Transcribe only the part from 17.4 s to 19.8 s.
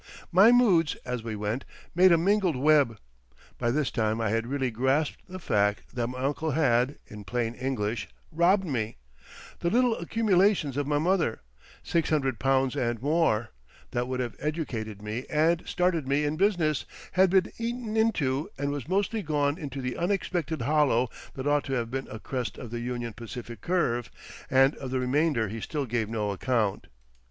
eaten into and was mostly gone